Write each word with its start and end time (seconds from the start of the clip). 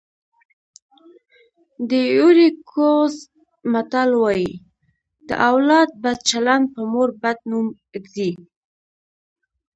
د 1.89 1.91
ایوُري 2.11 2.49
کوسټ 2.71 3.29
متل 3.71 4.09
وایي 4.21 4.51
د 5.27 5.29
اولاد 5.49 5.89
بد 6.03 6.17
چلند 6.29 6.65
په 6.73 6.81
مور 6.91 7.09
بد 7.21 7.37
نوم 7.49 7.67
ږدي. 8.03 8.31